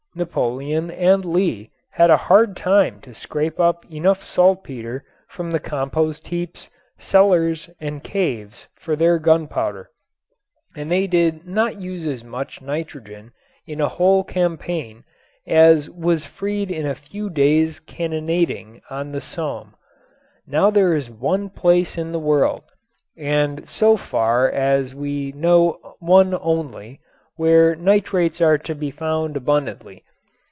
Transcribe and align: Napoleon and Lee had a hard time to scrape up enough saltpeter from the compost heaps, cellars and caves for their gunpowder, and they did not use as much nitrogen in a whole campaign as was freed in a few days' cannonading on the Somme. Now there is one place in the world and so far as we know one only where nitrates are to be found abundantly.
Napoleon 0.13 0.91
and 0.91 1.23
Lee 1.23 1.71
had 1.91 2.09
a 2.09 2.17
hard 2.27 2.57
time 2.57 2.99
to 2.99 3.13
scrape 3.13 3.61
up 3.61 3.89
enough 3.89 4.21
saltpeter 4.21 5.05
from 5.29 5.51
the 5.51 5.59
compost 5.61 6.27
heaps, 6.27 6.69
cellars 6.99 7.69
and 7.79 8.03
caves 8.03 8.67
for 8.75 8.97
their 8.97 9.17
gunpowder, 9.19 9.89
and 10.75 10.91
they 10.91 11.07
did 11.07 11.47
not 11.47 11.79
use 11.79 12.05
as 12.05 12.25
much 12.25 12.61
nitrogen 12.61 13.31
in 13.65 13.79
a 13.79 13.87
whole 13.87 14.25
campaign 14.25 15.05
as 15.47 15.89
was 15.89 16.25
freed 16.25 16.69
in 16.69 16.85
a 16.85 16.93
few 16.93 17.29
days' 17.29 17.79
cannonading 17.79 18.81
on 18.89 19.13
the 19.13 19.21
Somme. 19.21 19.75
Now 20.45 20.69
there 20.69 20.93
is 20.93 21.09
one 21.09 21.47
place 21.49 21.97
in 21.97 22.11
the 22.11 22.19
world 22.19 22.63
and 23.15 23.69
so 23.69 23.95
far 23.95 24.49
as 24.51 24.93
we 24.93 25.31
know 25.31 25.95
one 25.99 26.37
only 26.41 26.99
where 27.37 27.75
nitrates 27.75 28.39
are 28.39 28.57
to 28.57 28.75
be 28.75 28.91
found 28.91 29.35
abundantly. 29.35 30.03